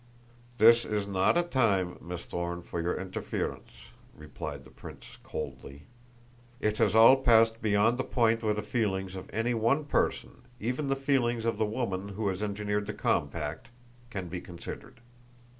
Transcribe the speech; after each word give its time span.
"This 0.57 0.83
is 0.83 1.05
not 1.05 1.37
a 1.37 1.43
time, 1.43 1.99
Miss 2.01 2.25
Thorne, 2.25 2.63
for 2.63 2.81
your 2.81 2.99
interference," 2.99 3.69
replied 4.15 4.63
the 4.63 4.71
prince 4.71 5.19
coldly. 5.21 5.83
"It 6.59 6.79
has 6.79 6.95
all 6.95 7.17
passed 7.17 7.61
beyond 7.61 7.99
the 7.99 8.03
point 8.03 8.41
where 8.41 8.55
the 8.55 8.63
feelings 8.63 9.15
of 9.15 9.29
any 9.31 9.53
one 9.53 9.85
person, 9.85 10.41
even 10.59 10.87
the 10.87 10.95
feelings 10.95 11.45
of 11.45 11.59
the 11.59 11.67
woman 11.67 12.07
who 12.17 12.29
has 12.29 12.41
engineered 12.41 12.87
the 12.87 12.95
compact, 12.95 13.67
can 14.09 14.27
be 14.27 14.41
considered. 14.41 15.01